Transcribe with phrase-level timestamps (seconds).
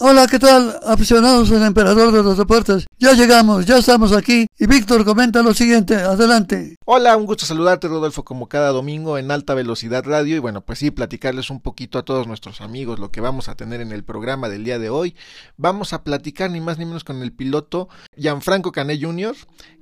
[0.00, 0.78] Hola, ¿qué tal?
[0.86, 2.86] Aficionados del Emperador de los Deportes.
[3.00, 4.46] Ya llegamos, ya estamos aquí.
[4.56, 5.96] Y Víctor comenta lo siguiente.
[5.96, 6.76] Adelante.
[6.84, 10.36] Hola, un gusto saludarte, Rodolfo, como cada domingo en Alta Velocidad Radio.
[10.36, 13.56] Y bueno, pues sí, platicarles un poquito a todos nuestros amigos lo que vamos a
[13.56, 15.16] tener en el programa del día de hoy.
[15.56, 19.34] Vamos a platicar ni más ni menos con el piloto Gianfranco Canet Jr.,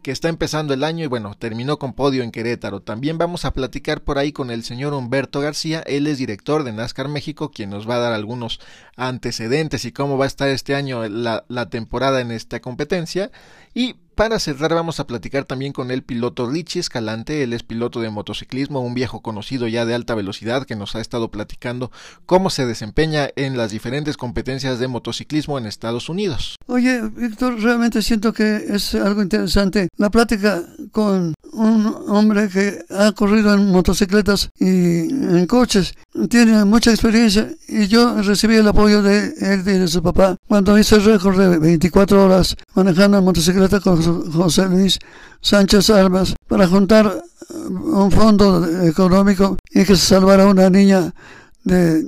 [0.07, 2.79] que está empezando el año y bueno, terminó con podio en Querétaro.
[2.79, 5.83] También vamos a platicar por ahí con el señor Humberto García.
[5.85, 8.61] Él es director de NASCAR México, quien nos va a dar algunos
[8.95, 13.33] antecedentes y cómo va a estar este año la, la temporada en esta competencia.
[13.75, 18.01] Y para cerrar vamos a platicar también con el piloto Richie Escalante, él es piloto
[18.01, 21.93] de motociclismo, un viejo conocido ya de alta velocidad que nos ha estado platicando
[22.25, 26.57] cómo se desempeña en las diferentes competencias de motociclismo en Estados Unidos.
[26.67, 33.13] Oye, Víctor, realmente siento que es algo interesante la plática con un hombre que ha
[33.13, 35.95] corrido en motocicletas y en coches.
[36.31, 40.79] Tiene mucha experiencia y yo recibí el apoyo de él y de su papá cuando
[40.79, 44.99] hice el récord de 24 horas manejando en motocicleta con José Luis
[45.41, 47.23] Sánchez Armas para juntar
[47.61, 51.13] un fondo económico y que se salvara una niña
[51.65, 52.03] de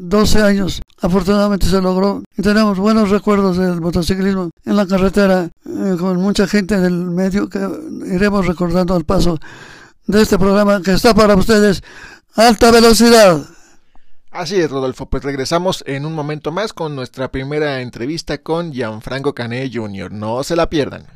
[0.00, 0.80] 12 años.
[1.00, 6.46] Afortunadamente se logró y tenemos buenos recuerdos del motociclismo en la carretera eh, con mucha
[6.46, 7.66] gente del medio que
[8.06, 9.38] iremos recordando al paso
[10.06, 11.82] de este programa que está para ustedes
[12.34, 13.44] alta velocidad.
[14.30, 19.34] Así es, Rodolfo, pues regresamos en un momento más con nuestra primera entrevista con Gianfranco
[19.34, 20.12] Canet Jr.
[20.12, 21.06] No se la pierdan.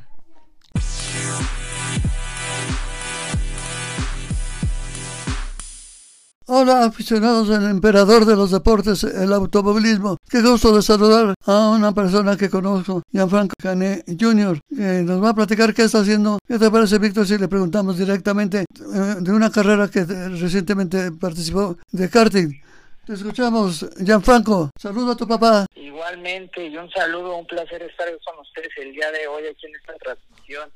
[6.49, 10.17] Hola aficionados del emperador de los deportes, el automovilismo.
[10.29, 15.31] Qué gusto de saludar a una persona que conozco, Gianfranco Canet Jr., que nos va
[15.31, 16.39] a platicar qué está haciendo.
[16.47, 21.77] ¿Qué te parece, Víctor, si le preguntamos directamente eh, de una carrera que recientemente participó
[21.93, 22.61] de karting?
[23.07, 24.71] Te escuchamos, Gianfranco.
[24.77, 25.67] Saludo a tu papá.
[25.77, 29.77] Igualmente, y un saludo, un placer estar con ustedes el día de hoy aquí en
[29.77, 30.69] esta transmisión.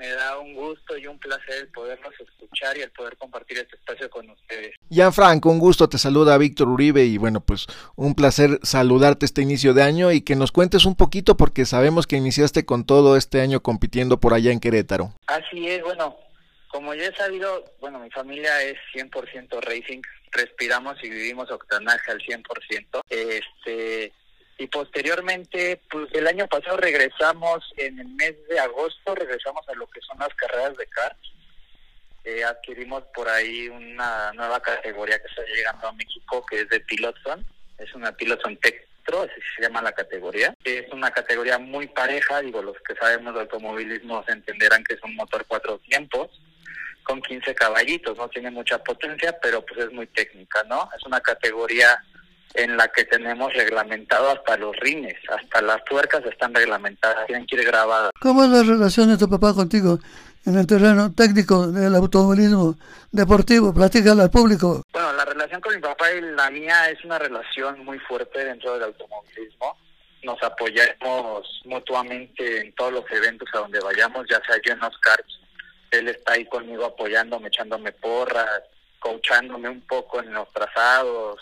[0.00, 3.76] Me da un gusto y un placer el poderlos escuchar y el poder compartir este
[3.76, 4.74] espacio con ustedes.
[4.88, 7.66] Gianfranco, un gusto, te saluda Víctor Uribe y bueno, pues
[7.96, 12.06] un placer saludarte este inicio de año y que nos cuentes un poquito porque sabemos
[12.06, 15.12] que iniciaste con todo este año compitiendo por allá en Querétaro.
[15.26, 16.16] Así es, bueno,
[16.68, 20.00] como ya he sabido, bueno, mi familia es 100% racing,
[20.32, 23.02] respiramos y vivimos octanaje al 100%.
[23.10, 24.14] Este,
[24.60, 29.86] y posteriormente, pues el año pasado regresamos en el mes de agosto, regresamos a lo
[29.86, 31.32] que son las carreras de karts.
[32.24, 36.78] Eh, adquirimos por ahí una nueva categoría que está llegando a México, que es de
[36.80, 37.42] Pilotson.
[37.78, 40.54] Es una Pilotson Tektro, así se llama la categoría.
[40.62, 45.02] Es una categoría muy pareja, digo, los que sabemos de automovilismo se entenderán que es
[45.02, 46.28] un motor cuatro tiempos
[47.04, 50.86] con 15 caballitos, no tiene mucha potencia, pero pues es muy técnica, ¿no?
[50.94, 51.98] Es una categoría
[52.54, 57.56] en la que tenemos reglamentado hasta los rines, hasta las tuercas están reglamentadas, tienen que
[57.56, 58.10] ir grabadas.
[58.20, 59.98] ¿Cómo es la relación de tu papá contigo
[60.44, 62.76] en el terreno técnico del automovilismo
[63.12, 63.72] deportivo?
[63.72, 64.82] Platícalo al público.
[64.92, 68.74] Bueno, la relación con mi papá y la mía es una relación muy fuerte dentro
[68.74, 69.76] del automovilismo.
[70.22, 74.98] Nos apoyamos mutuamente en todos los eventos a donde vayamos, ya sea yo en los
[74.98, 75.40] karts,
[75.90, 78.62] él está ahí conmigo apoyándome, echándome porras,
[79.00, 81.40] coachándome un poco en los trazados,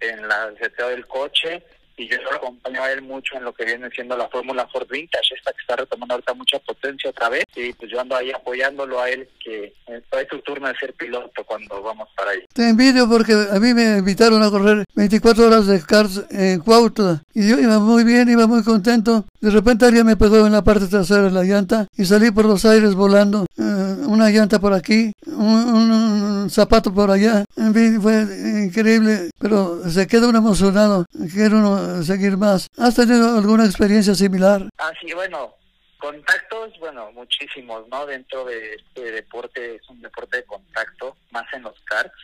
[0.00, 1.62] en la seteo del coche
[1.96, 4.88] y yo lo acompaño a él mucho en lo que viene siendo la Fórmula Ford
[4.90, 8.30] Vintage, esta que está retomando ahorita mucha potencia otra vez, y pues yo ando ahí
[8.30, 12.40] apoyándolo a él, que es su turno de ser piloto cuando vamos para ahí.
[12.52, 17.22] Te envidio porque a mí me invitaron a correr 24 horas de karts en Cuautla,
[17.34, 19.24] y yo iba muy bien, iba muy contento.
[19.40, 22.46] De repente alguien me pegó en la parte trasera de la llanta y salí por
[22.46, 23.46] los aires volando.
[23.56, 23.62] Eh,
[24.06, 27.44] una llanta por aquí, un, un, un, zapato por allá.
[27.56, 28.22] En fin, fue
[28.64, 31.06] increíble, pero se queda uno emocionado.
[31.32, 32.68] Quiere uno seguir más.
[32.78, 34.62] ¿Has tenido alguna experiencia similar?
[34.78, 35.54] Ah, sí, bueno,
[35.98, 38.06] contactos, bueno, muchísimos, ¿no?
[38.06, 42.14] Dentro de este deporte, es un deporte de contacto, más en los karts.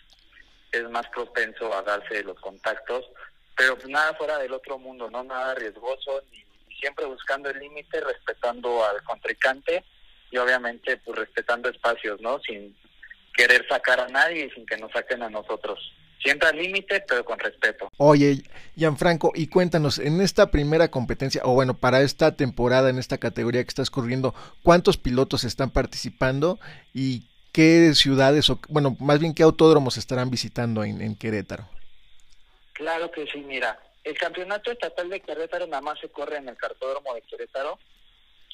[0.72, 3.04] Es más propenso a darse los contactos,
[3.56, 6.42] pero pues nada fuera del otro mundo, no nada riesgoso, ni
[6.76, 9.84] siempre buscando el límite, respetando al contrincante
[10.30, 12.40] y obviamente pues respetando espacios, ¿no?
[12.40, 12.74] Sin
[13.34, 15.92] querer sacar a nadie y sin que nos saquen a nosotros.
[16.22, 17.90] Siempre al límite, pero con respeto.
[17.96, 18.42] Oye,
[18.76, 23.62] Gianfranco, y cuéntanos, en esta primera competencia, o bueno, para esta temporada, en esta categoría
[23.62, 26.60] que estás corriendo, ¿cuántos pilotos están participando
[26.94, 31.68] y qué ciudades, o bueno, más bien qué autódromos estarán visitando en, en Querétaro?
[32.72, 36.56] Claro que sí, mira, el campeonato estatal de Querétaro nada más se corre en el
[36.56, 37.78] cartódromo de Querétaro.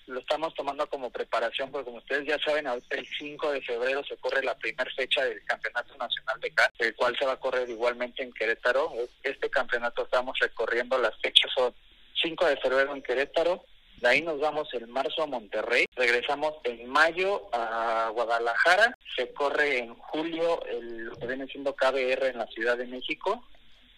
[0.09, 4.17] Lo estamos tomando como preparación, porque como ustedes ya saben, el 5 de febrero se
[4.17, 7.69] corre la primera fecha del Campeonato Nacional de CAR, el cual se va a correr
[7.69, 8.91] igualmente en Querétaro.
[9.23, 11.75] Este campeonato estamos recorriendo las fechas, son
[12.23, 13.63] 5 de febrero en Querétaro,
[14.01, 19.79] de ahí nos vamos en marzo a Monterrey, regresamos en mayo a Guadalajara, se corre
[19.79, 23.45] en julio el, lo que viene siendo KBR en la Ciudad de México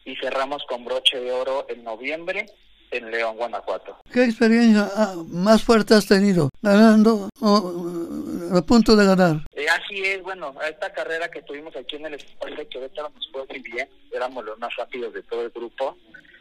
[0.06, 2.46] y cerramos con broche de oro en noviembre
[2.90, 3.96] en León, Guanajuato.
[4.12, 6.50] ¿Qué experiencia ah, más fuerte has tenido?
[6.62, 9.36] ¿Ganando o a punto de ganar?
[9.54, 13.30] Eh, así es, bueno, esta carrera que tuvimos aquí en el Espacio de Querétaro nos
[13.30, 15.96] fue muy bien, éramos los más rápidos de todo el grupo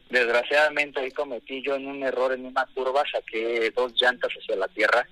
[0.09, 4.67] Desgraciadamente ahí cometí yo en un error en una curva, saqué dos llantas hacia la
[4.67, 5.07] tierra,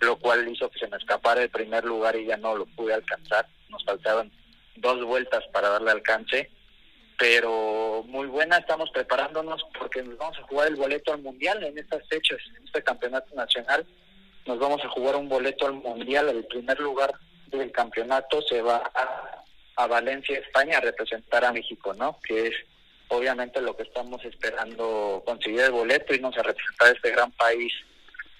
[0.00, 2.94] lo cual hizo que se me escapara el primer lugar y ya no lo pude
[2.94, 3.46] alcanzar.
[3.68, 4.32] Nos faltaban
[4.76, 6.50] dos vueltas para darle alcance,
[7.18, 11.78] pero muy buena, estamos preparándonos porque nos vamos a jugar el boleto al mundial en
[11.78, 13.86] estas fechas, en este campeonato nacional.
[14.44, 17.12] Nos vamos a jugar un boleto al mundial, el primer lugar
[17.46, 19.44] del campeonato se va a,
[19.76, 22.18] a Valencia, España, a representar a México, ¿no?
[22.20, 22.54] Que es
[23.08, 27.72] obviamente lo que estamos esperando conseguir el boleto y nos a representar este gran país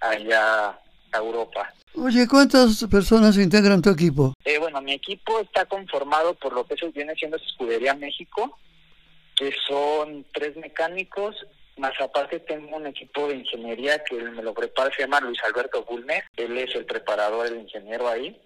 [0.00, 0.78] allá
[1.16, 1.72] Europa.
[1.94, 4.34] Oye, ¿cuántas personas integran tu equipo?
[4.44, 8.58] Eh, bueno, mi equipo está conformado por lo que se viene siendo Escudería México,
[9.34, 11.34] que son tres mecánicos,
[11.78, 15.84] más aparte tengo un equipo de ingeniería que me lo prepara, se llama Luis Alberto
[15.84, 18.38] Bulner, él es el preparador, el ingeniero ahí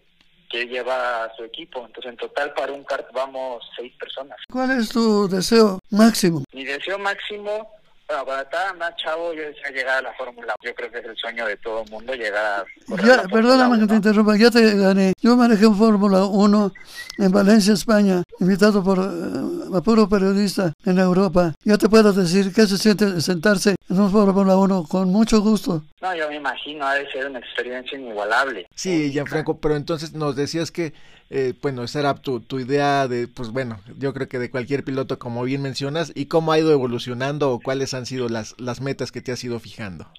[0.50, 1.86] que lleva a su equipo.
[1.86, 4.36] Entonces, en total para un kart vamos seis personas.
[4.50, 6.42] ¿Cuál es tu deseo máximo?
[6.52, 7.70] Mi deseo máximo,
[8.10, 11.04] bueno, cuando estaba más chavo, yo decía llegar a la Fórmula Yo creo que es
[11.04, 12.64] el sueño de todo el mundo, llegar a...
[13.06, 15.12] Ya, perdóname que te interrumpa, ya te gané.
[15.20, 16.72] Yo manejé en Fórmula 1
[17.18, 21.54] en Valencia, España, invitado por uh, puro periodista en Europa.
[21.64, 25.84] Ya te puedo decir que se siente sentarse en un Fórmula 1 con mucho gusto.
[26.00, 28.66] No, yo me imagino, ha de ser una experiencia inigualable.
[28.74, 30.94] Sí, Gianfranco, pero entonces nos decías que,
[31.28, 34.82] eh, bueno, esa era tu, tu idea de, pues bueno, yo creo que de cualquier
[34.82, 38.80] piloto, como bien mencionas, y cómo ha ido evolucionando o cuáles han sido las, las
[38.80, 40.10] metas que te has ido fijando.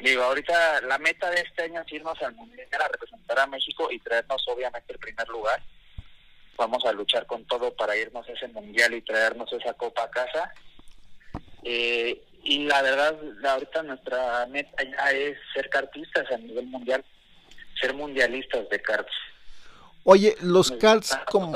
[0.00, 3.88] Digo, ahorita la meta de este año es irnos al Mundial a representar a México
[3.90, 5.62] y traernos obviamente el primer lugar.
[6.56, 10.10] Vamos a luchar con todo para irnos a ese Mundial y traernos esa copa a
[10.10, 10.52] casa.
[11.64, 17.04] Eh, y la verdad, ahorita nuestra meta ya es ser cartistas a nivel mundial,
[17.78, 19.12] ser mundialistas de karts.
[20.04, 21.52] Oye, los karts como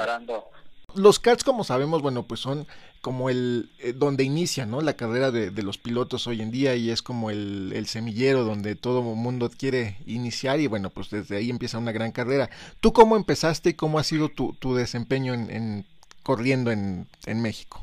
[0.94, 2.66] los karts como sabemos, bueno, pues son
[3.00, 4.80] como el eh, donde inicia, ¿no?
[4.80, 9.02] La carrera de, los pilotos hoy en día y es como el, semillero donde todo
[9.02, 12.48] mundo quiere iniciar y bueno, pues desde ahí empieza una gran carrera.
[12.80, 15.86] ¿Tú cómo empezaste y cómo ha sido tu, tu desempeño en, en
[16.22, 17.82] corriendo en, en México?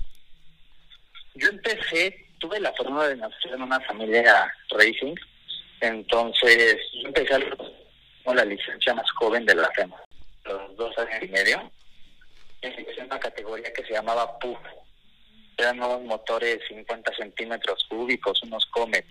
[1.36, 5.16] Yo empecé tuve la forma de nacer en una familia racing,
[5.80, 7.36] entonces yo empecé
[8.26, 9.96] con la licencia más joven de la FEMA,
[10.46, 11.72] los dos años y medio.
[12.62, 14.60] En una categoría que se llamaba PUF.
[15.58, 19.06] Eran unos motores 50 centímetros cúbicos, unos Comet.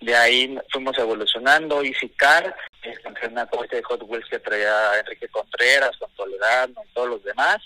[0.00, 5.96] De ahí fuimos evolucionando, Easy Car, el campeonato de Hot Wheels que traía Enrique Contreras,
[5.98, 7.58] con Toledano y todos los demás.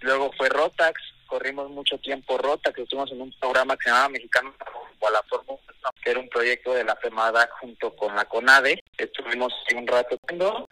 [0.00, 4.08] Luego fue Rotax, corrimos mucho tiempo Rota, que estuvimos en un programa que se llamaba
[4.08, 4.54] Mexicano
[5.06, 5.60] a la Fórmula
[6.02, 8.82] que era un proyecto de la FEMADA junto con la CONADE.
[8.96, 10.18] Estuvimos un rato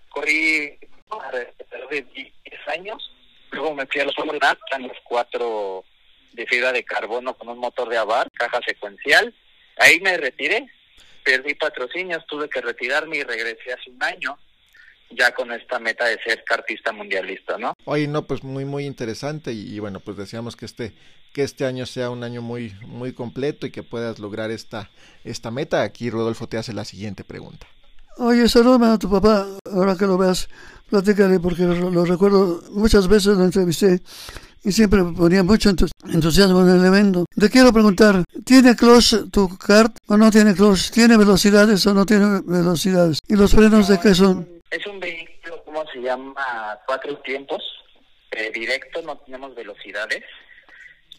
[0.09, 0.79] corrí
[1.11, 2.33] alrededor de 10
[2.69, 3.12] años,
[3.53, 5.85] luego me fui a Fórmula en los cuatro
[6.33, 9.35] de fibra de carbono con un motor de avar, caja secuencial.
[9.79, 10.67] Ahí me retiré,
[11.25, 14.39] perdí patrocinios, tuve que retirarme y regresé hace un año
[15.17, 17.75] ya con esta meta de ser cartista mundialista, ¿no?
[17.85, 20.93] Oye, no, pues muy, muy interesante y, bueno, pues deseamos que este,
[21.33, 24.91] que este año sea un año muy, muy completo y que puedas lograr esta,
[25.25, 25.83] esta meta.
[25.83, 27.67] Aquí Rodolfo te hace la siguiente pregunta.
[28.19, 30.49] Oye, saluda a tu papá, ahora que lo veas,
[30.93, 34.01] platícale porque lo, recuerdo, muchas veces lo entrevisté
[34.63, 37.25] y siempre ponía mucho entusiasmo en el evento.
[37.35, 40.91] Te quiero preguntar, ¿tiene clutch tu kart o no tiene clutch?
[40.91, 43.21] ¿Tiene velocidades o no tiene velocidades?
[43.27, 44.47] ¿Y los frenos de qué son?
[44.71, 46.79] Es un vehículo, ¿cómo se llama?
[46.87, 47.63] Cuatro tiempos,
[48.33, 50.23] eh, directo, no tenemos velocidades,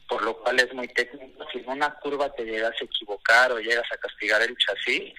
[0.07, 1.45] por lo cual es muy técnico.
[1.51, 5.15] Si en una curva te llegas a equivocar o llegas a castigar el chasis,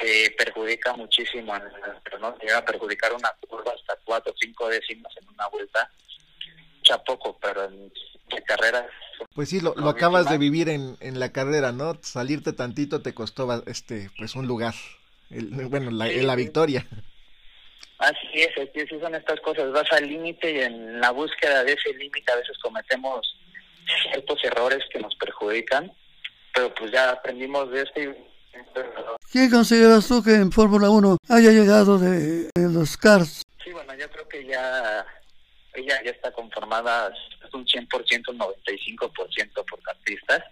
[0.00, 1.52] te perjudica muchísimo,
[2.02, 5.90] pero no llega a perjudicar una curva hasta cuatro o cinco décimas en una vuelta,
[6.82, 7.92] ya poco, pero en
[8.46, 8.86] carreras
[9.34, 11.98] pues sí, lo, lo acabas de vivir en, en la carrera, ¿no?
[12.02, 14.74] Salirte tantito te costó este pues un lugar,
[15.30, 16.86] bueno, la, la victoria.
[17.98, 21.92] Así es, así son estas cosas, vas al límite y en la búsqueda de ese
[21.94, 23.36] límite a veces cometemos
[24.10, 25.92] ciertos errores que nos perjudican,
[26.54, 28.14] pero pues ya aprendimos de esto y
[29.30, 33.42] ¿Quién consideras tú que en Fórmula 1 haya llegado de, de, los cars?
[33.62, 35.06] Sí, bueno, yo creo que ya
[35.74, 37.12] ella ya está conformada
[37.46, 40.42] es un 100%, un 95% por cartistas.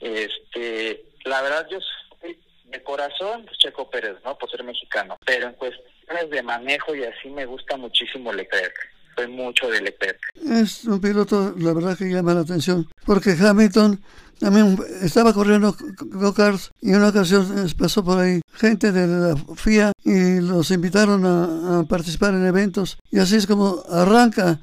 [0.00, 1.78] Este, la verdad yo
[2.20, 4.36] soy de corazón Checo Pérez, ¿no?
[4.36, 8.74] Por ser mexicano, pero en cuestiones de manejo y así me gusta muchísimo Leclerc.
[9.16, 10.18] Soy mucho de Leclerc.
[10.34, 14.02] Es un piloto, la verdad que llama la atención, porque Hamilton
[14.42, 17.46] también estaba corriendo go-karts y una ocasión
[17.78, 22.98] pasó por ahí gente de la FIA y los invitaron a, participar en eventos.
[23.12, 24.58] Y así es como arranca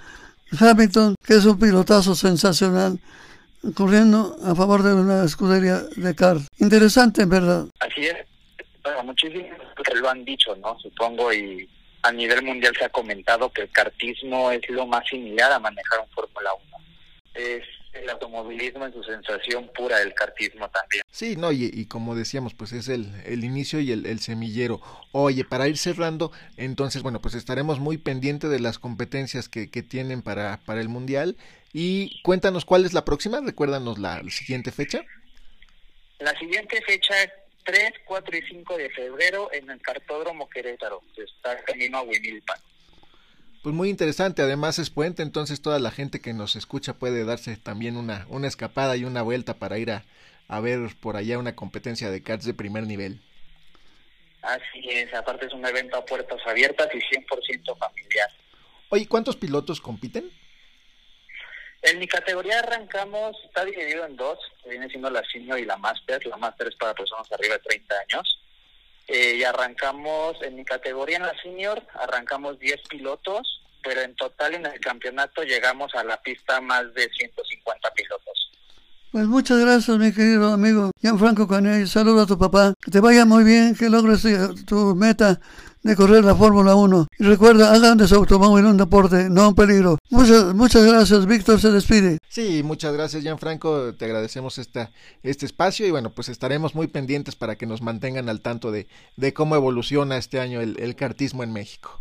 [0.59, 2.99] Hamilton, que es un pilotazo sensacional,
[3.73, 6.41] corriendo a favor de una escudería de kart.
[6.57, 7.65] Interesante, en verdad.
[7.79, 8.17] Así es.
[8.83, 10.77] Bueno, muchísimos que lo han dicho, ¿no?
[10.79, 11.69] Supongo, y
[12.01, 16.01] a nivel mundial se ha comentado que el kartismo es lo más similar a manejar
[16.01, 16.77] un Fórmula 1.
[17.35, 21.03] Es el automovilismo en su sensación pura, el kartismo también.
[21.11, 24.79] Sí, no, y, y como decíamos, pues es el, el inicio y el, el, semillero.
[25.11, 29.81] Oye, para ir cerrando, entonces, bueno, pues estaremos muy pendientes de las competencias que, que
[29.83, 31.37] tienen para, para el Mundial.
[31.73, 35.03] Y cuéntanos cuál es la próxima, recuérdanos la, la siguiente fecha.
[36.19, 37.13] La siguiente fecha
[37.63, 42.59] 3, 4 y 5 de febrero en el Cartódromo Querétaro, que está camino a Huimilpan.
[43.61, 47.57] Pues muy interesante, además es puente, entonces toda la gente que nos escucha puede darse
[47.57, 50.05] también una, una escapada y una vuelta para ir a,
[50.47, 53.21] a ver por allá una competencia de karts de primer nivel.
[54.41, 58.29] Así es, aparte es un evento a puertas abiertas y 100% familiar.
[58.89, 60.31] Oye, ¿cuántos pilotos compiten?
[61.81, 66.25] En mi categoría arrancamos, está dividido en dos, viene siendo la senior y la master.
[66.25, 68.39] La master es para personas arriba de 30 años.
[69.09, 74.53] Eh, y arrancamos, en mi categoría en la senior, arrancamos 10 pilotos, pero en total
[74.53, 78.51] en el campeonato llegamos a la pista más de 150 pilotos.
[79.11, 81.87] Pues muchas gracias, mi querido amigo Gianfranco Canelli.
[81.87, 82.75] Saludo a tu papá.
[82.79, 84.21] Que te vaya muy bien, que logres
[84.67, 85.39] tu meta
[85.83, 87.07] de correr la Fórmula 1.
[87.17, 89.97] Y recuerda, hagan de su automóvil un deporte, no un peligro.
[90.09, 92.17] Muchas, muchas gracias, Víctor se despide.
[92.27, 93.93] Sí, muchas gracias, Gianfranco.
[93.95, 94.91] Te agradecemos esta,
[95.23, 98.87] este espacio y bueno, pues estaremos muy pendientes para que nos mantengan al tanto de,
[99.15, 101.99] de cómo evoluciona este año el, el cartismo en México.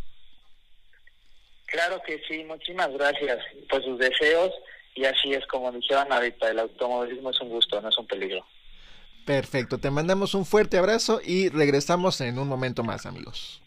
[1.66, 4.50] Claro que sí, muchísimas gracias por sus deseos
[4.94, 8.44] y así es como dijeron ahorita, el automovilismo es un gusto, no es un peligro.
[9.24, 13.62] Perfecto, te mandamos un fuerte abrazo y regresamos en un momento más, amigos.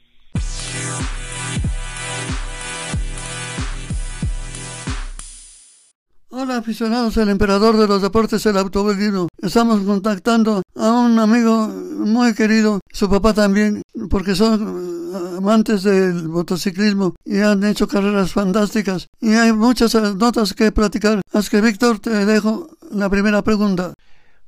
[6.33, 9.27] Hola aficionados del emperador de los deportes el automovilismo.
[9.41, 17.15] Estamos contactando a un amigo muy querido, su papá también, porque son amantes del motociclismo
[17.25, 21.21] y han hecho carreras fantásticas y hay muchas notas que platicar.
[21.33, 23.93] Así que Víctor, te dejo la primera pregunta.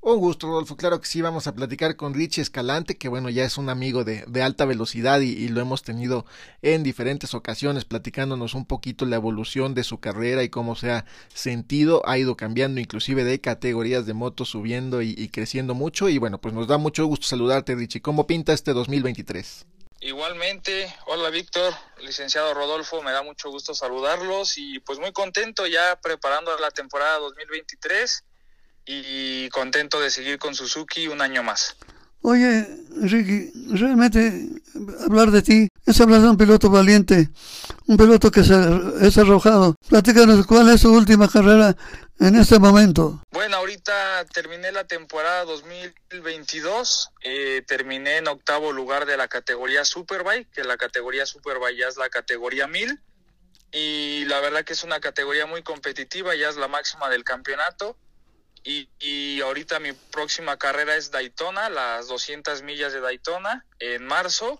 [0.05, 0.75] Un gusto, Rodolfo.
[0.75, 4.03] Claro que sí, vamos a platicar con Richie Escalante, que bueno, ya es un amigo
[4.03, 6.25] de, de alta velocidad y, y, lo hemos tenido
[6.61, 11.05] en diferentes ocasiones, platicándonos un poquito la evolución de su carrera y cómo se ha
[11.33, 16.09] sentido, ha ido cambiando inclusive de categorías de moto, subiendo y, y creciendo mucho.
[16.09, 18.01] Y bueno, pues nos da mucho gusto saludarte, Richie.
[18.01, 19.65] ¿Cómo pinta este 2023?
[20.01, 25.97] Igualmente, hola Víctor, licenciado Rodolfo, me da mucho gusto saludarlos y pues muy contento ya
[26.01, 28.25] preparando la temporada 2023
[28.85, 31.75] y contento de seguir con Suzuki un año más.
[32.25, 32.65] Oye,
[33.01, 34.47] Ricky, realmente
[35.05, 37.27] hablar de ti es hablar de un piloto valiente,
[37.87, 38.55] un piloto que se
[39.01, 39.75] es arrojado.
[39.89, 41.75] Platícanos cuál es su última carrera
[42.21, 43.21] en este momento.
[43.31, 50.49] Bueno, ahorita terminé la temporada 2022, eh, terminé en octavo lugar de la categoría Superbike,
[50.49, 53.01] que la categoría Superbike ya es la categoría 1000
[53.73, 57.97] y la verdad que es una categoría muy competitiva, ya es la máxima del campeonato.
[58.63, 64.57] Y, y, ahorita mi próxima carrera es Daytona, las 200 millas de Daytona en marzo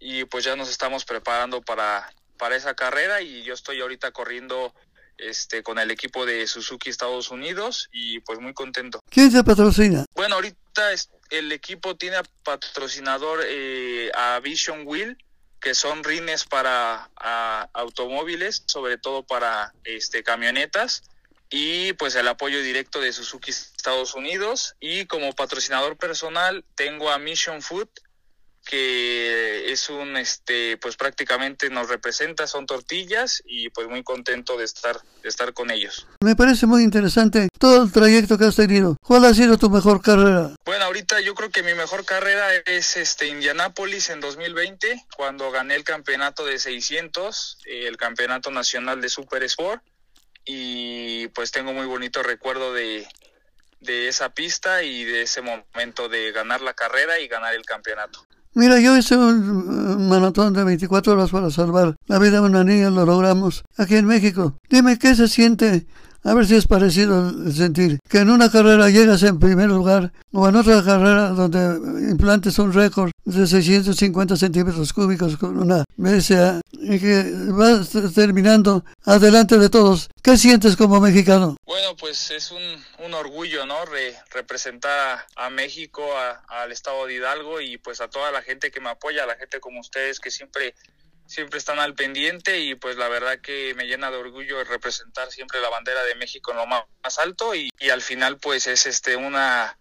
[0.00, 4.74] y pues ya nos estamos preparando para, para esa carrera y yo estoy ahorita corriendo
[5.16, 9.00] este con el equipo de Suzuki Estados Unidos y pues muy contento.
[9.10, 10.04] ¿Quién se patrocina?
[10.14, 15.16] Bueno, ahorita es, el equipo tiene patrocinador eh, a Vision Wheel
[15.60, 21.04] que son rines para a, automóviles, sobre todo para este camionetas
[21.56, 27.18] y pues el apoyo directo de Suzuki Estados Unidos y como patrocinador personal tengo a
[27.20, 27.88] Mission Food
[28.64, 34.64] que es un este pues prácticamente nos representa son tortillas y pues muy contento de
[34.64, 36.08] estar de estar con ellos.
[36.24, 38.96] Me parece muy interesante todo el trayecto que has tenido.
[39.00, 40.56] ¿Cuál ha sido tu mejor carrera?
[40.64, 45.76] Bueno, ahorita yo creo que mi mejor carrera es este Indianápolis en 2020 cuando gané
[45.76, 49.84] el campeonato de 600, el campeonato nacional de Super Sport
[50.44, 53.06] y pues tengo muy bonito recuerdo de,
[53.80, 58.26] de esa pista y de ese momento de ganar la carrera y ganar el campeonato.
[58.54, 62.88] Mira, yo hice un maratón de 24 horas para salvar la vida de una niña,
[62.88, 64.56] lo logramos aquí en México.
[64.68, 65.86] Dime, ¿qué se siente
[66.24, 67.98] a ver si es parecido el sentir.
[68.08, 72.72] Que en una carrera llegas en primer lugar o en otra carrera donde implantes un
[72.72, 80.08] récord de 650 centímetros cúbicos con una BSA y que vas terminando adelante de todos.
[80.22, 81.56] ¿Qué sientes como mexicano?
[81.66, 83.74] Bueno, pues es un, un orgullo, ¿no?
[84.32, 86.02] representar a, México,
[86.48, 89.36] al estado de Hidalgo y pues a toda la gente que me apoya, a la
[89.36, 90.74] gente como ustedes que siempre
[91.26, 95.60] siempre están al pendiente y pues la verdad que me llena de orgullo representar siempre
[95.60, 96.84] la bandera de México en lo más,
[97.18, 99.78] alto y, al final pues es este una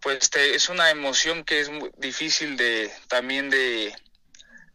[0.00, 3.94] pues este, es una emoción que es muy difícil de también de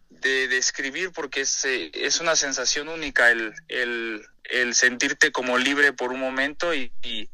[0.09, 5.93] de describir porque es, eh, es una sensación única el, el, el sentirte como libre
[5.93, 7.29] por un momento y, y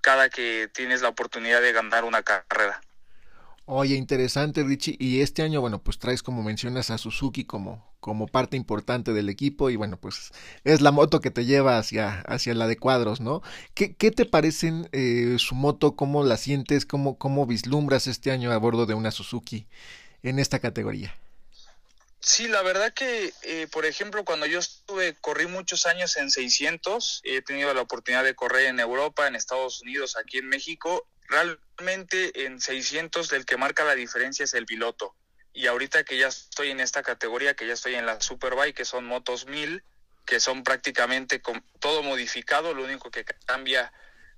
[0.00, 2.80] cada que tienes la oportunidad de ganar una carrera.
[3.64, 4.96] Oye, interesante Richie.
[5.00, 9.28] Y este año, bueno, pues traes como mencionas a Suzuki como, como parte importante del
[9.28, 10.30] equipo y bueno, pues
[10.62, 13.42] es la moto que te lleva hacia, hacia la de cuadros, ¿no?
[13.74, 15.96] ¿Qué, qué te parecen eh, su moto?
[15.96, 16.86] ¿Cómo la sientes?
[16.86, 19.66] ¿Cómo, ¿Cómo vislumbras este año a bordo de una Suzuki
[20.22, 21.16] en esta categoría?
[22.20, 27.22] Sí, la verdad que, eh, por ejemplo, cuando yo estuve, corrí muchos años en 600,
[27.24, 32.44] he tenido la oportunidad de correr en Europa, en Estados Unidos, aquí en México, realmente
[32.46, 35.16] en 600 el que marca la diferencia es el piloto.
[35.56, 38.84] Y ahorita que ya estoy en esta categoría, que ya estoy en la Superbike, que
[38.84, 39.82] son motos 1000,
[40.26, 43.90] que son prácticamente con todo modificado, lo único que cambia,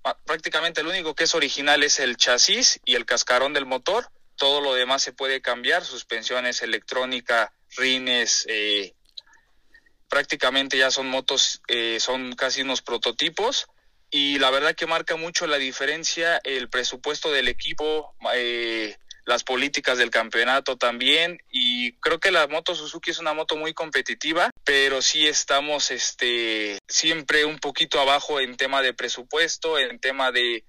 [0.05, 4.09] ah, prácticamente lo único que es original es el chasis y el cascarón del motor,
[4.37, 8.95] todo lo demás se puede cambiar, suspensiones, electrónica, rines, eh,
[10.09, 13.67] prácticamente ya son motos, eh, son casi unos prototipos
[14.09, 18.97] y la verdad que marca mucho la diferencia el presupuesto del equipo, eh,
[19.29, 23.75] las políticas del campeonato también y creo que la moto Suzuki es una moto muy
[23.75, 30.33] competitiva, pero sí estamos este siempre un poquito abajo en tema de presupuesto, en tema
[30.33, 30.65] de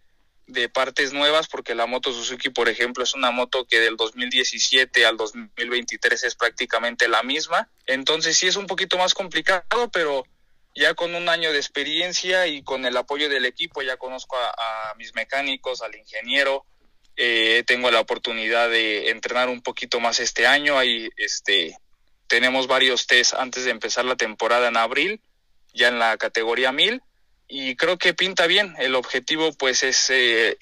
[0.45, 5.05] de partes nuevas porque la moto Suzuki, por ejemplo, es una moto que del 2017
[5.05, 7.69] al 2023 es prácticamente la misma.
[7.85, 10.25] Entonces sí es un poquito más complicado, pero
[10.75, 14.93] ya con un año de experiencia y con el apoyo del equipo, ya conozco a,
[14.97, 16.65] mis mecánicos, al ingeniero,
[17.21, 20.79] eh, tengo la oportunidad de entrenar un poquito más este año.
[20.79, 21.77] Ahí este,
[22.27, 25.19] tenemos varios test antes de empezar la temporada en abril,
[25.73, 27.01] ya en la categoría 1000,
[27.49, 28.73] y creo que pinta bien.
[28.79, 30.57] El objetivo, pues, es eh,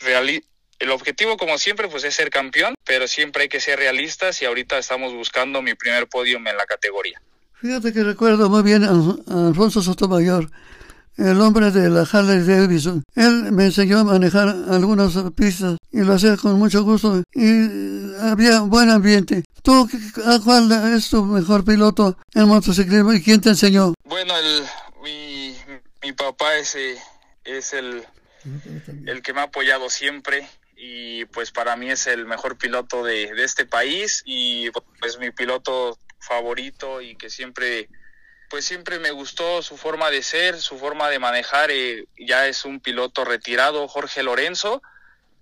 [0.79, 4.45] el objetivo, como siempre, pues es ser campeón, pero siempre hay que ser realistas y
[4.45, 7.21] ahorita estamos buscando mi primer podium en la categoría.
[7.53, 10.49] Fíjate que recuerdo muy bien a, Alfonso Sotomayor,
[11.17, 13.03] el hombre de la Harley Davidson.
[13.13, 18.61] Él me enseñó a manejar algunas pistas y lo hacía con mucho gusto y había
[18.61, 19.43] buen ambiente.
[19.63, 19.89] ¿Tú
[20.43, 23.93] cuál es tu mejor piloto en motociclismo y quién te enseñó?
[24.05, 24.63] Bueno, el,
[25.03, 25.55] mi,
[26.01, 26.77] mi papá es,
[27.43, 28.05] es el,
[29.05, 33.33] el que me ha apoyado siempre y pues para mí es el mejor piloto de,
[33.33, 34.69] de este país y
[34.99, 37.89] pues mi piloto favorito y que siempre
[38.49, 42.63] pues siempre me gustó su forma de ser, su forma de manejar, eh, ya es
[42.63, 44.81] un piloto retirado, Jorge Lorenzo,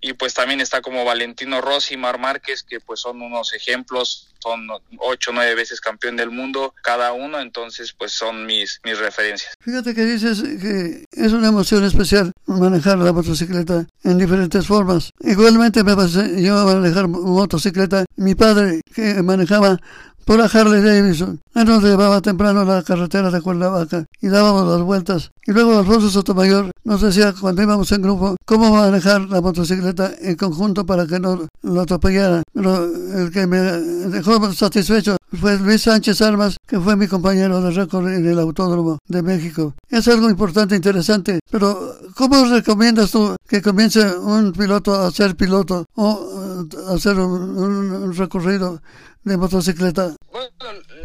[0.01, 4.67] y pues también está como Valentino Rossi, Mar Márquez, que pues son unos ejemplos, son
[4.99, 9.53] ocho, nueve veces campeón del mundo cada uno, entonces pues son mis, mis referencias.
[9.60, 15.10] Fíjate que dices que es una emoción especial manejar la motocicleta en diferentes formas.
[15.21, 19.79] Igualmente me pasé yo a manejar motocicleta, mi padre que manejaba
[20.25, 21.39] por la Harley Davidson.
[21.53, 25.31] Él nos llevaba temprano a la carretera de Cuernavaca y dábamos las vueltas.
[25.45, 30.35] Y luego Alfonso Sotomayor nos decía cuando íbamos en grupo cómo manejar la motocicleta en
[30.35, 32.43] conjunto para que no lo atropellara.
[32.51, 37.71] Pero el que me dejó satisfecho fue Luis Sánchez Armas, que fue mi compañero de
[37.71, 39.75] récord en el Autódromo de México.
[39.89, 45.85] Es algo importante, interesante, pero ¿cómo recomiendas tú que comience un piloto a ser piloto
[45.95, 48.81] o a eh, hacer un recorrido
[49.25, 50.15] de motocicleta?
[50.31, 50.51] Bueno,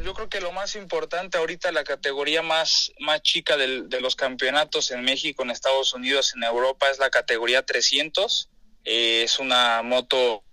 [0.05, 4.15] yo creo que lo más importante ahorita, la categoría más, más chica del, de los
[4.15, 8.51] campeonatos en México, en Estados Unidos, en Europa, es la categoría 300.
[8.85, 10.45] Eh, es una moto,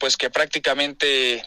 [0.00, 1.44] pues que prácticamente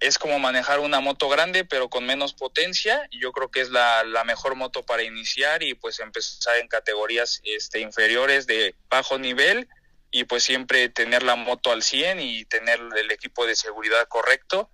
[0.00, 3.08] es como manejar una moto grande, pero con menos potencia.
[3.10, 7.40] Yo creo que es la, la mejor moto para iniciar y pues empezar en categorías
[7.44, 9.66] este, inferiores de bajo nivel
[10.10, 14.70] y pues siempre tener la moto al 100 y tener el equipo de seguridad correcto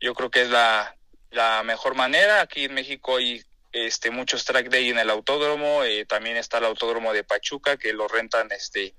[0.00, 0.96] yo creo que es la,
[1.30, 2.40] la mejor manera.
[2.40, 6.64] Aquí en México hay este muchos track day en el autódromo, eh, también está el
[6.64, 8.94] autódromo de Pachuca que lo rentan este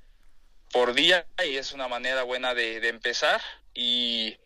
[0.72, 3.42] por día y es una manera buena de, de empezar
[3.74, 4.38] y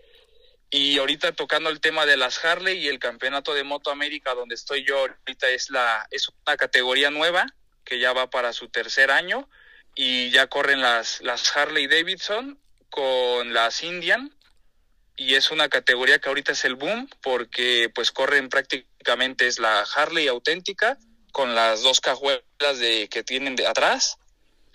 [0.71, 4.55] y ahorita tocando el tema de las Harley y el campeonato de Moto América donde
[4.55, 7.45] estoy yo ahorita es la es una categoría nueva
[7.83, 9.47] que ya va para su tercer año
[9.93, 14.34] y ya corren las las Harley Davidson con las Indian
[15.17, 19.81] y es una categoría que ahorita es el boom porque pues corren prácticamente es la
[19.95, 20.97] Harley auténtica
[21.31, 24.17] con las dos cajuelas de que tienen de atrás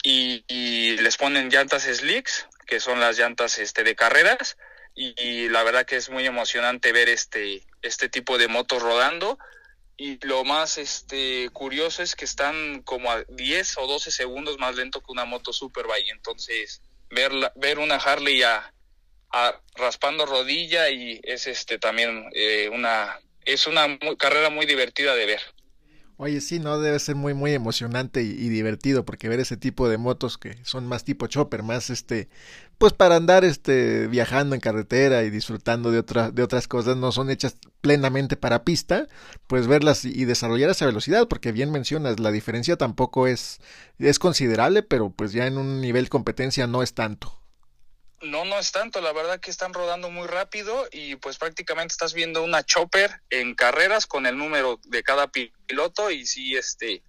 [0.03, 4.57] y, les ponen llantas slicks que son las llantas este de carreras
[4.95, 9.39] y, la verdad que es muy emocionante ver este este tipo de motos rodando
[9.97, 14.75] y lo más este curioso es que están como a 10 o 12 segundos más
[14.75, 18.73] lento que una moto Superbike entonces ver ver una Harley a,
[19.33, 25.27] a, raspando rodilla y es este también eh, una es una carrera muy divertida de
[25.27, 25.41] ver
[26.23, 29.97] Oye, sí, no debe ser muy, muy emocionante y, divertido porque ver ese tipo de
[29.97, 32.29] motos que son más tipo chopper, más este,
[32.77, 37.11] pues para andar este, viajando en carretera y disfrutando de, otra, de otras cosas, no
[37.11, 39.09] son hechas plenamente para pista,
[39.47, 43.59] pues verlas y, y desarrollar esa velocidad, porque bien mencionas, la diferencia tampoco es,
[43.99, 47.40] es considerable, pero pues ya en un nivel competencia no es tanto.
[48.23, 52.13] No, no es tanto, la verdad que están rodando muy rápido y pues prácticamente estás
[52.13, 57.03] viendo una chopper en carreras con el número de cada piloto y sí, este,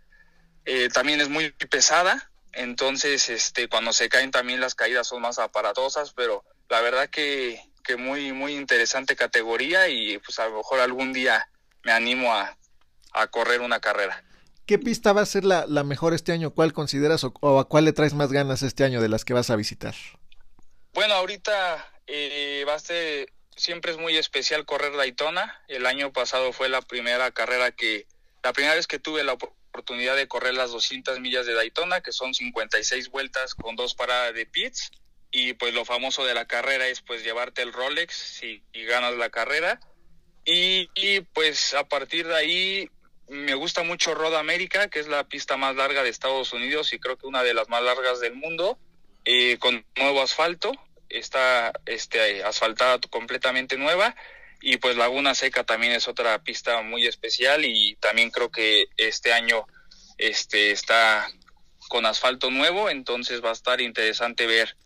[0.65, 5.39] eh, también es muy pesada, entonces, este, cuando se caen también las caídas son más
[5.39, 10.79] aparatosas, pero la verdad que, que muy, muy interesante categoría y pues a lo mejor
[10.79, 11.47] algún día
[11.83, 12.57] me animo a,
[13.13, 14.23] a correr una carrera.
[14.65, 16.51] ¿Qué pista va a ser la, la mejor este año?
[16.51, 19.33] ¿Cuál consideras o, o a cuál le traes más ganas este año de las que
[19.33, 19.95] vas a visitar?
[20.93, 22.65] Bueno, ahorita eh,
[23.55, 25.63] siempre es muy especial correr Daytona.
[25.69, 28.07] El año pasado fue la primera carrera que,
[28.43, 32.11] la primera vez que tuve la oportunidad de correr las 200 millas de Daytona, que
[32.11, 34.91] son 56 vueltas con dos paradas de pits.
[35.31, 39.15] Y pues lo famoso de la carrera es pues llevarte el Rolex si y ganas
[39.15, 39.79] la carrera.
[40.43, 42.89] Y, y pues a partir de ahí
[43.29, 46.99] me gusta mucho Road America, que es la pista más larga de Estados Unidos y
[46.99, 48.77] creo que una de las más largas del mundo
[49.25, 50.71] eh, con nuevo asfalto,
[51.09, 54.15] está este, asfaltada completamente nueva
[54.61, 59.33] y pues Laguna Seca también es otra pista muy especial y también creo que este
[59.33, 59.65] año
[60.17, 61.27] este está
[61.89, 64.77] con asfalto nuevo, entonces va a estar interesante ver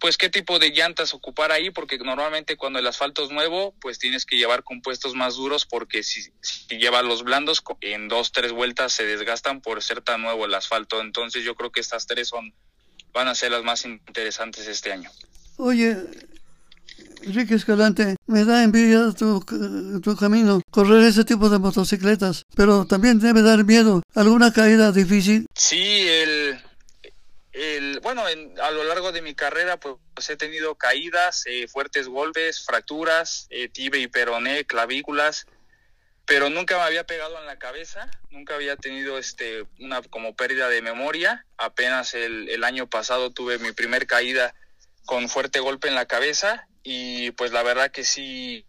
[0.00, 3.98] pues qué tipo de llantas ocupar ahí, porque normalmente cuando el asfalto es nuevo, pues
[3.98, 8.52] tienes que llevar compuestos más duros, porque si, si llevas los blandos, en dos, tres
[8.52, 11.02] vueltas se desgastan por ser tan nuevo el asfalto.
[11.02, 12.54] Entonces yo creo que estas tres son
[13.12, 15.10] van a ser las más interesantes este año.
[15.56, 15.96] Oye,
[17.22, 19.44] Enrique Escalante, me da envidia tu,
[20.02, 24.02] tu camino, correr ese tipo de motocicletas, pero también debe dar miedo.
[24.14, 25.46] ¿Alguna caída difícil?
[25.54, 26.58] Sí, el,
[27.52, 32.08] el bueno, en, a lo largo de mi carrera pues, he tenido caídas, eh, fuertes
[32.08, 35.46] golpes, fracturas, eh, tibia y peroné, clavículas,
[36.30, 40.68] pero nunca me había pegado en la cabeza, nunca había tenido este una como pérdida
[40.68, 41.44] de memoria.
[41.58, 44.54] Apenas el, el año pasado tuve mi primer caída
[45.06, 48.64] con fuerte golpe en la cabeza y pues la verdad que sí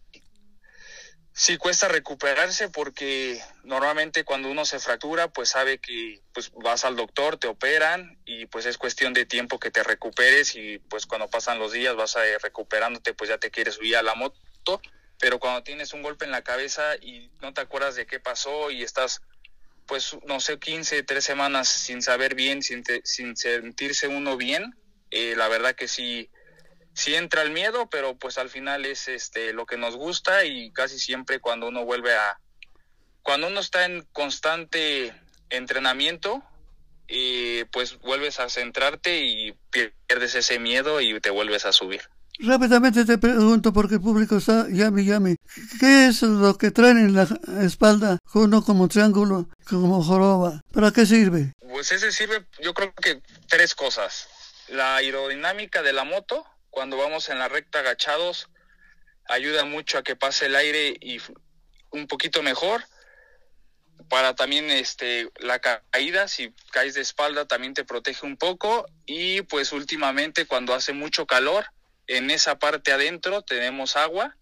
[1.34, 6.96] sí cuesta recuperarse porque normalmente cuando uno se fractura pues sabe que pues vas al
[6.96, 11.30] doctor, te operan y pues es cuestión de tiempo que te recuperes y pues cuando
[11.30, 14.82] pasan los días vas a ir recuperándote pues ya te quieres subir a la moto
[15.22, 18.72] pero cuando tienes un golpe en la cabeza y no te acuerdas de qué pasó
[18.72, 19.22] y estás,
[19.86, 24.76] pues, no sé, 15, tres semanas sin saber bien, sin, te, sin sentirse uno bien,
[25.12, 26.32] eh, la verdad que sí,
[26.94, 30.72] sí entra el miedo, pero pues al final es este lo que nos gusta y
[30.72, 32.40] casi siempre cuando uno vuelve a,
[33.22, 35.14] cuando uno está en constante
[35.52, 36.44] entrenamiento,
[37.08, 42.10] eh, pues vuelves a centrarte y pierdes ese miedo y te vuelves a subir.
[42.44, 45.36] Rápidamente te pregunto porque el público está llame llame.
[45.80, 47.28] ¿Qué es lo que traen en la
[47.64, 50.62] espalda uno como triángulo, como joroba?
[50.74, 51.54] ¿Para qué sirve?
[51.60, 54.28] Pues ese sirve, yo creo que tres cosas.
[54.70, 58.50] La aerodinámica de la moto, cuando vamos en la recta agachados,
[59.30, 61.20] ayuda mucho a que pase el aire y
[61.92, 62.84] un poquito mejor.
[64.10, 69.44] Para también este la caída, si caes de espalda también te protege un poco y
[69.44, 71.66] pues últimamente cuando hace mucho calor,
[72.18, 74.36] en esa parte adentro tenemos agua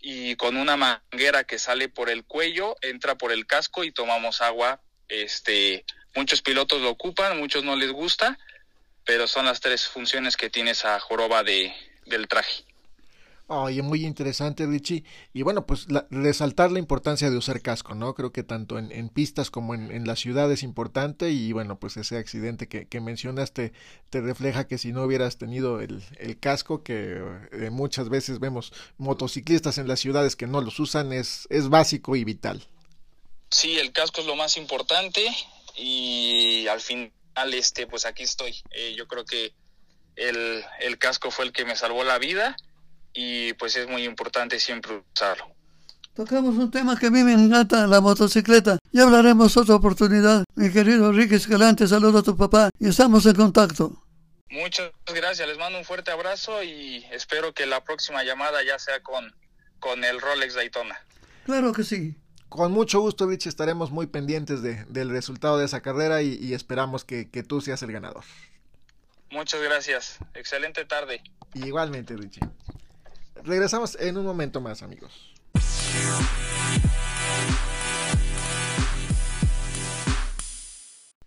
[0.00, 4.40] y con una manguera que sale por el cuello, entra por el casco y tomamos
[4.40, 4.80] agua.
[5.08, 8.38] Este, muchos pilotos lo ocupan, muchos no les gusta,
[9.04, 11.74] pero son las tres funciones que tiene esa joroba de,
[12.06, 12.63] del traje.
[13.62, 15.04] Oye, muy interesante, Richie.
[15.32, 18.14] Y bueno, pues resaltar la importancia de usar casco, ¿no?
[18.14, 22.16] Creo que tanto en, pistas como en, la ciudad es importante y bueno, pues ese
[22.16, 23.72] accidente que, que mencionaste
[24.10, 26.02] te refleja que si no hubieras tenido el,
[26.40, 31.46] casco, que eh, muchas veces vemos motociclistas en las ciudades que no los usan, es,
[31.50, 32.66] es básico y vital.
[33.50, 35.24] Sí, el casco es lo más importante
[35.76, 37.12] y al final,
[37.52, 38.56] este, pues aquí estoy.
[38.70, 39.52] Eh, yo creo que
[40.16, 42.56] el, el casco fue el que me salvó la vida
[43.14, 45.54] y pues es muy importante siempre usarlo.
[46.14, 48.78] Tocamos un tema que a mí me encanta, la motocicleta.
[48.92, 50.44] Ya hablaremos otra oportunidad.
[50.54, 54.04] Mi querido Ricky Escalante, saludo a tu papá y estamos en contacto.
[54.48, 59.02] Muchas gracias, les mando un fuerte abrazo y espero que la próxima llamada ya sea
[59.02, 59.34] con,
[59.80, 60.96] con el Rolex Daytona.
[61.44, 62.14] Claro que sí.
[62.48, 66.54] Con mucho gusto, Rich, estaremos muy pendientes de, del resultado de esa carrera y, y
[66.54, 68.22] esperamos que, que, tú seas el ganador.
[69.30, 70.18] Muchas gracias.
[70.34, 71.20] Excelente tarde.
[71.54, 72.42] Igualmente, Richie.
[73.44, 75.12] Regresamos en un momento más, amigos.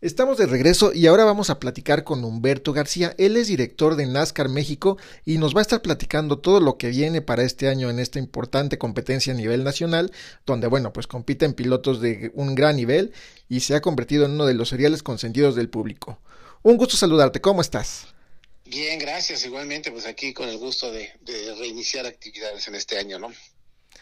[0.02, 3.14] Estamos de regreso y ahora vamos a platicar con Humberto García.
[3.20, 6.90] Él es director de NASCAR México y nos va a estar platicando todo lo que
[6.90, 10.12] viene para este año en esta importante competencia a nivel nacional,
[10.46, 13.12] donde, bueno, pues compiten pilotos de un gran nivel
[13.48, 16.20] y se ha convertido en uno de los seriales consentidos del público.
[16.64, 18.17] Un gusto saludarte, ¿cómo estás?
[18.70, 19.46] Bien, gracias.
[19.46, 21.10] Igualmente, pues aquí con el gusto de,
[21.58, 23.32] reiniciar actividades en este año, ¿no?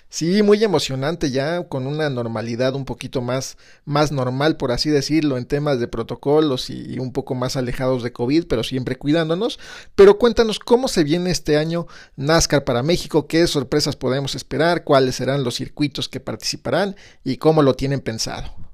[0.09, 5.37] Sí, muy emocionante ya, con una normalidad un poquito más, más normal, por así decirlo,
[5.37, 9.59] en temas de protocolos y un poco más alejados de COVID, pero siempre cuidándonos.
[9.95, 15.15] Pero cuéntanos cómo se viene este año NASCAR para México, qué sorpresas podemos esperar, cuáles
[15.15, 18.64] serán los circuitos que participarán y cómo lo tienen pensado.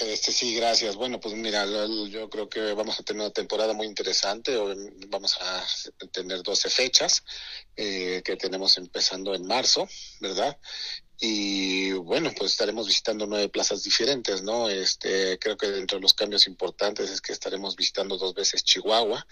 [0.00, 0.96] Este sí, gracias.
[0.96, 1.64] Bueno, pues mira,
[2.08, 4.56] yo creo que vamos a tener una temporada muy interesante.
[5.08, 5.64] Vamos a
[6.12, 7.24] tener 12 fechas
[7.74, 9.88] eh, que tenemos empezando en marzo,
[10.20, 10.58] ¿verdad?
[11.20, 14.68] Y bueno, pues estaremos visitando nueve plazas diferentes, ¿no?
[14.68, 19.26] Este, creo que dentro de los cambios importantes es que estaremos visitando dos veces Chihuahua,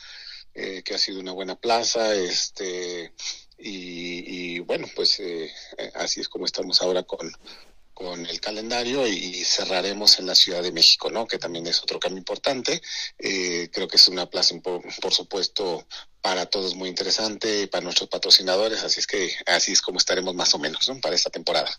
[0.55, 3.13] eh, que ha sido una buena plaza, este,
[3.59, 5.53] y, bueno, pues eh,
[5.95, 7.31] así es como estamos ahora con
[7.97, 11.27] con el calendario y cerraremos en la Ciudad de México, ¿no?
[11.27, 12.83] Que también es otro cambio importante.
[13.19, 15.87] Eh, creo que es una plaza, por, por, supuesto,
[16.21, 20.55] para todos muy interesante, para nuestros patrocinadores, así es que así es como estaremos más
[20.55, 21.01] o menos, ¿no?
[21.01, 21.75] Para esta temporada.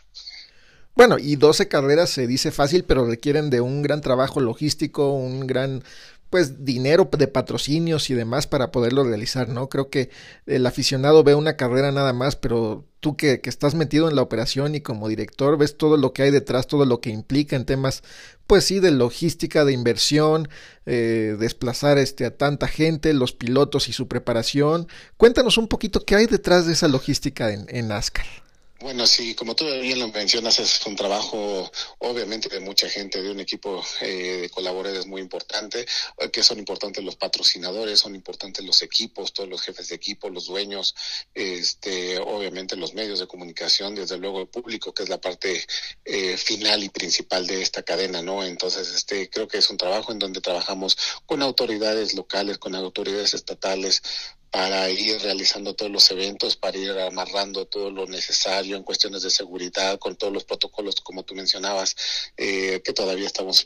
[0.96, 5.46] Bueno, y 12 carreras se dice fácil, pero requieren de un gran trabajo logístico, un
[5.46, 5.84] gran
[6.30, 9.70] pues dinero de patrocinios y demás para poderlo realizar, ¿no?
[9.70, 10.10] Creo que
[10.46, 14.22] el aficionado ve una carrera nada más, pero tú que, que, estás metido en la
[14.22, 17.66] operación y como director ves todo lo que hay detrás, todo lo que implica en
[17.66, 18.04] temas,
[18.48, 20.50] pues sí, de logística, de inversión,
[20.86, 24.88] eh, desplazar este, a tanta gente, los pilotos y su preparación.
[25.18, 28.47] Cuéntanos un poquito qué hay detrás de esa logística en, en NASCAR.
[28.80, 33.32] Bueno, sí, como tú bien lo mencionas, es un trabajo obviamente de mucha gente, de
[33.32, 35.88] un equipo eh, de colaboradores muy importante,
[36.20, 40.30] eh, que son importantes los patrocinadores, son importantes los equipos, todos los jefes de equipo,
[40.30, 40.94] los dueños,
[41.34, 45.66] este, obviamente los medios de comunicación, desde luego el público, que es la parte
[46.06, 48.44] eh, final y principal de esta cadena, ¿no?
[48.44, 53.34] Entonces, este, creo que es un trabajo en donde trabajamos con autoridades locales, con autoridades
[53.34, 54.04] estatales,
[54.52, 59.30] para ir realizando todos los eventos, para ir amarrando todo lo necesario en cuestiones de
[59.30, 61.96] seguridad, con todos los protocolos, como tú mencionabas,
[62.38, 63.66] eh, que todavía estamos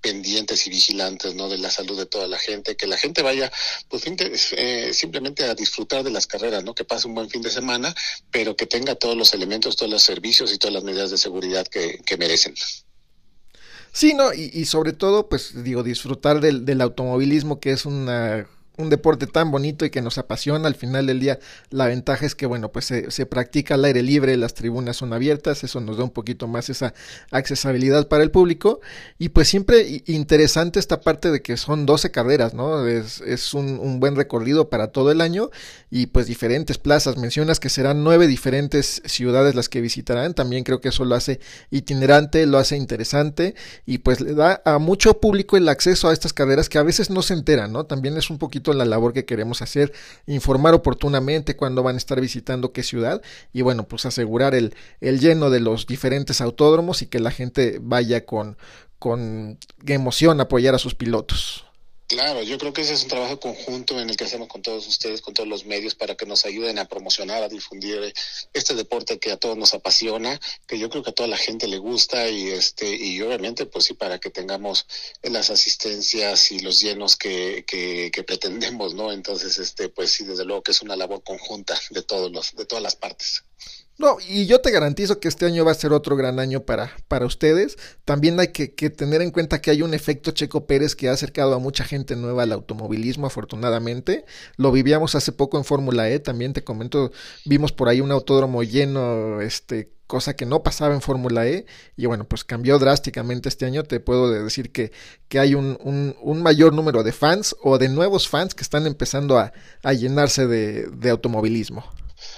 [0.00, 1.48] pendientes y vigilantes ¿no?
[1.48, 3.52] de la salud de toda la gente, que la gente vaya
[3.88, 4.04] pues
[4.52, 6.74] eh, simplemente a disfrutar de las carreras, ¿no?
[6.74, 7.94] que pase un buen fin de semana,
[8.30, 11.66] pero que tenga todos los elementos, todos los servicios y todas las medidas de seguridad
[11.66, 12.54] que, que merecen.
[13.92, 18.48] Sí, no, y, y, sobre todo, pues digo, disfrutar del, del automovilismo, que es una
[18.80, 20.68] un deporte tan bonito y que nos apasiona.
[20.68, 21.38] Al final del día,
[21.70, 25.62] la ventaja es que, bueno, pues se, practica al aire libre, las tribunas son abiertas,
[25.64, 26.94] eso nos da un poquito más esa
[27.30, 28.80] accesibilidad para el público.
[29.18, 32.86] Y pues siempre interesante esta parte de que son 12 carreras, ¿no?
[32.86, 35.50] Es, es un, un, buen recorrido para todo el año
[35.90, 37.16] y pues diferentes plazas.
[37.16, 40.34] Mencionas que serán nueve diferentes ciudades las que visitarán.
[40.34, 41.40] También creo que eso lo hace
[41.70, 43.54] itinerante, lo hace interesante
[43.86, 47.10] y pues le da a mucho público el acceso a estas carreras que a veces
[47.10, 47.84] no se enteran, ¿no?
[47.84, 49.92] También es un poquito la labor que queremos hacer,
[50.26, 55.20] informar oportunamente cuándo van a estar visitando qué ciudad y bueno, pues asegurar el, el
[55.20, 58.56] lleno de los diferentes autódromos y que la gente vaya con,
[58.98, 61.69] con emoción a apoyar a sus pilotos.
[62.10, 64.84] Claro, yo creo que ese es un trabajo conjunto en el que hacemos con todos
[64.88, 68.12] ustedes, con todos los medios, para que nos ayuden a promocionar, a difundir
[68.52, 71.68] este deporte que a todos nos apasiona, que yo creo que a toda la gente
[71.68, 74.88] le gusta y este y obviamente pues sí para que tengamos
[75.22, 79.12] las asistencias y los llenos que, que, que pretendemos, ¿no?
[79.12, 82.66] Entonces este pues sí desde luego que es una labor conjunta de todos los de
[82.66, 83.44] todas las partes.
[84.00, 86.90] No, y yo te garantizo que este año va a ser otro gran año para,
[87.06, 87.76] para ustedes.
[88.06, 91.54] También hay que, tener en cuenta que hay un efecto Checo Pérez que ha acercado
[91.54, 94.24] a mucha gente nueva al automovilismo, afortunadamente.
[94.56, 97.12] Lo vivíamos hace poco en Fórmula E, también te comento,
[97.44, 102.06] vimos por ahí un autódromo lleno, este cosa que no pasaba en Fórmula E y
[102.06, 103.82] bueno, pues cambió drásticamente este año.
[103.82, 104.92] Te puedo decir que,
[105.28, 108.86] que hay un, un, un, mayor número de fans o de nuevos fans que están
[108.86, 111.84] empezando a, a llenarse de, de automovilismo.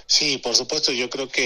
[0.06, 1.42] Sí, por supuesto, yo creo que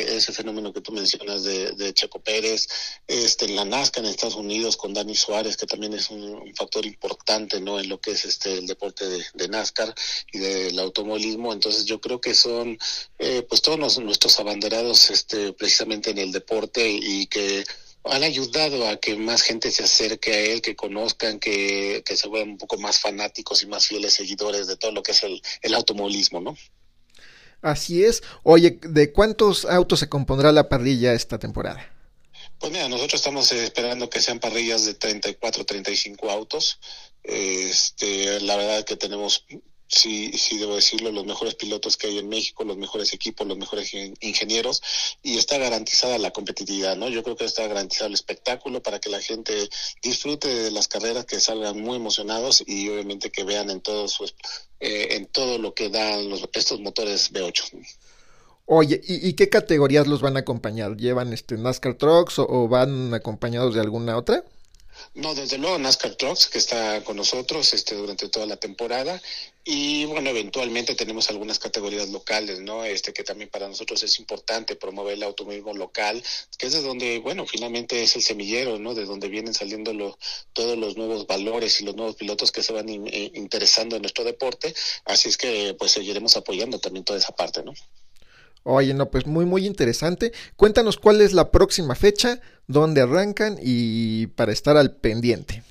[0.00, 2.68] eh, ese fenómeno que tú mencionas de, Checo Pérez,
[3.06, 6.84] este, en la Nazca en Estados Unidos con Dani Suárez, que también es un, factor
[6.84, 7.78] importante ¿no?
[7.80, 9.94] en lo que es este el deporte de, NASCAR
[10.32, 12.78] y del automovilismo, entonces yo creo que son
[13.18, 17.64] eh, pues todos nuestros abanderados este, precisamente en el deporte y que
[18.04, 22.28] han ayudado a que más gente se acerque a él, que conozcan, que, que se
[22.28, 25.40] vuelvan un poco más fanáticos y más fieles seguidores de todo lo que es el,
[25.62, 26.56] el automovilismo, ¿no?
[27.62, 28.22] Así es.
[28.42, 31.88] Oye, ¿de cuántos autos se compondrá la parrilla esta temporada?
[32.58, 36.78] Pues mira, nosotros estamos esperando que sean parrillas de 34, 35 autos.
[37.22, 39.46] Este, la verdad que tenemos
[39.92, 43.58] sí, sí debo decirlo, los mejores pilotos que hay en México, los mejores equipos, los
[43.58, 44.82] mejores ingenieros,
[45.22, 47.08] y está garantizada la competitividad, ¿no?
[47.08, 49.68] Yo creo que está garantizado el espectáculo para que la gente
[50.02, 54.24] disfrute de las carreras, que salgan muy emocionados y obviamente que vean en todo su,
[54.80, 57.86] eh, en todo lo que dan los, estos motores V8.
[58.66, 60.96] Oye, ¿y, ¿y, qué categorías los van a acompañar?
[60.96, 64.44] ¿Llevan este NASCAR Trucks o van acompañados de alguna otra?
[65.14, 69.20] No, desde luego NASCAR Trucks, que está con nosotros este, durante toda la temporada.
[69.64, 72.84] Y bueno, eventualmente tenemos algunas categorías locales, ¿no?
[72.84, 76.22] Este que también para nosotros es importante promover el automovilismo local,
[76.58, 78.94] que es de donde, bueno, finalmente es el semillero, ¿no?
[78.94, 80.18] De donde vienen saliendo
[80.52, 84.24] todos los nuevos valores y los nuevos pilotos que se van eh, interesando en nuestro
[84.24, 84.74] deporte.
[85.04, 87.72] Así es que pues seguiremos apoyando también toda esa parte, ¿no?
[88.64, 90.32] Oye, no, pues muy, muy interesante.
[90.56, 95.62] Cuéntanos cuál es la próxima fecha, dónde arrancan y para estar al pendiente.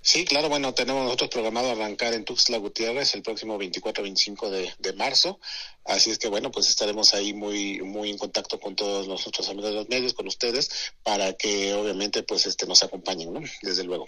[0.00, 4.92] Sí, claro, bueno, tenemos nosotros programado arrancar en Tuxtla Gutiérrez el próximo 24-25 de, de
[4.94, 5.40] marzo,
[5.84, 9.70] así es que bueno, pues estaremos ahí muy muy en contacto con todos nosotros amigos
[9.70, 13.40] de los medios, con ustedes, para que obviamente pues este nos acompañen, ¿no?
[13.62, 14.06] Desde luego.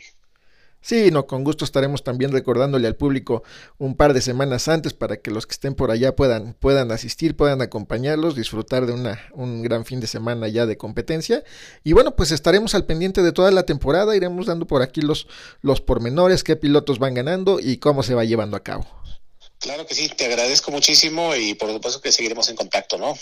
[0.82, 3.42] Sí, no, con gusto estaremos también recordándole al público
[3.76, 7.36] un par de semanas antes para que los que estén por allá puedan, puedan asistir,
[7.36, 11.44] puedan acompañarlos, disfrutar de una, un gran fin de semana ya de competencia.
[11.84, 15.26] Y bueno, pues estaremos al pendiente de toda la temporada, iremos dando por aquí los,
[15.60, 18.86] los pormenores, qué pilotos van ganando y cómo se va llevando a cabo.
[19.58, 23.14] Claro que sí, te agradezco muchísimo y por supuesto que seguiremos en contacto, ¿no?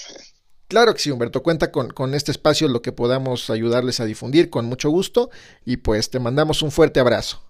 [0.69, 4.49] Claro que sí, Humberto, cuenta con, con este espacio lo que podamos ayudarles a difundir
[4.49, 5.31] con mucho gusto
[5.65, 7.48] y pues te mandamos un fuerte abrazo.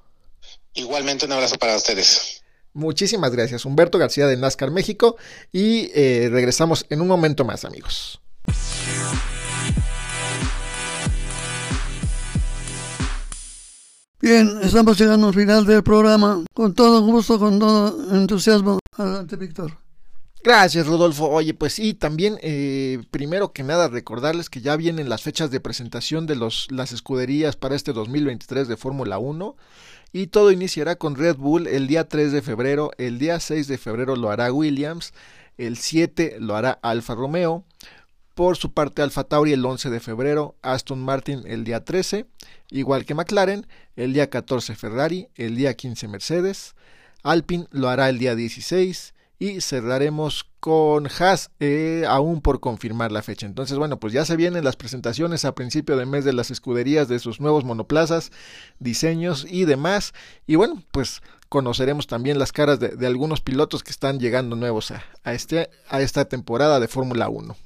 [0.79, 2.43] Igualmente un abrazo para ustedes.
[2.73, 5.17] Muchísimas gracias, Humberto García de NASCAR México
[5.53, 8.21] y eh, regresamos en un momento más, amigos.
[14.21, 16.45] Bien, estamos llegando al final del programa.
[16.53, 18.79] Con todo gusto, con todo entusiasmo.
[18.97, 19.88] Adelante, Víctor.
[20.45, 21.29] Gracias, Rodolfo.
[21.29, 25.61] Oye, pues sí, también, eh, primero que nada, recordarles que ya vienen las fechas de
[25.61, 29.57] presentación de los, las escuderías para este 2023 de Fórmula 1
[30.13, 33.79] y todo iniciará con Red Bull el día 3 de febrero, el día 6 de
[33.79, 35.13] febrero lo hará Williams,
[35.59, 37.65] el 7 lo hará Alfa Romeo,
[38.35, 42.27] por su parte Alfa Tauri el 11 de febrero, Aston Martin el día 13,
[42.71, 46.77] igual que McLaren, el día 14 Ferrari, el día 15 Mercedes,
[47.25, 53.23] Alpine lo hará el día 16 y cerraremos con Haas eh, aún por confirmar la
[53.23, 53.47] fecha.
[53.47, 57.09] Entonces, bueno, pues ya se vienen las presentaciones a principio de mes de las escuderías
[57.09, 58.33] de sus nuevos monoplazas,
[58.81, 60.13] diseños y demás.
[60.47, 65.05] Y bueno, pues conoceremos también las caras de, algunos pilotos que están llegando nuevos a,
[65.23, 67.57] a, este, a esta temporada de Fórmula 1.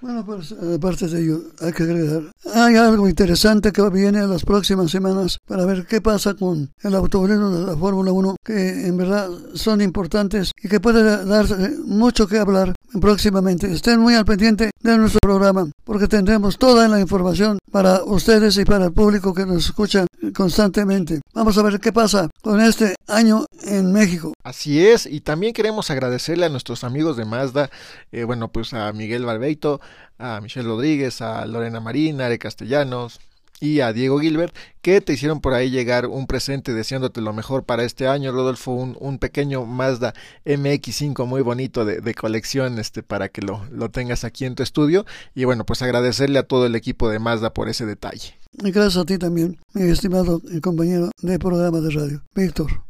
[0.00, 2.22] Bueno, pues aparte de ello, hay que agregar,
[2.54, 6.94] hay algo interesante que viene en las próximas semanas para ver qué pasa con el
[6.94, 12.28] automovilismo de la Fórmula 1, que en verdad son importantes y que puede darse mucho
[12.28, 13.72] que hablar próximamente.
[13.72, 18.64] Estén muy al pendiente de nuestro programa, porque tendremos toda la información para ustedes y
[18.64, 21.20] para el público que nos escucha constantemente.
[21.34, 24.32] Vamos a ver qué pasa con este año en México.
[24.44, 27.70] Así es, y también queremos agradecerle a nuestros amigos de Mazda,
[28.12, 29.80] eh, bueno, pues a Miguel Barbeito,
[30.18, 33.20] a Michelle Rodríguez, a Lorena Marín, a Are Castellanos,
[33.60, 37.64] y a Diego Gilbert, que te hicieron por ahí llegar un presente deseándote lo mejor
[37.64, 43.02] para este año, Rodolfo, un, un pequeño Mazda MX5 muy bonito de, de, colección este,
[43.02, 45.06] para que lo, lo tengas aquí en tu estudio.
[45.34, 48.34] Y bueno, pues agradecerle a todo el equipo de Mazda por ese detalle.
[48.62, 52.85] Y gracias a ti también, mi estimado compañero de programa de radio, Víctor.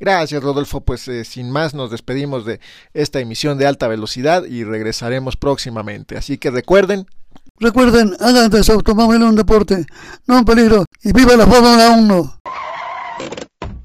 [0.00, 0.80] Gracias, Rodolfo.
[0.80, 2.60] Pues eh, sin más nos despedimos de
[2.92, 6.16] esta emisión de alta velocidad y regresaremos próximamente.
[6.16, 7.06] Así que recuerden.
[7.60, 9.86] Recuerden, hagan de su automóvil un deporte,
[10.26, 10.84] no un peligro.
[11.02, 12.40] Y viva la Fórmula 1.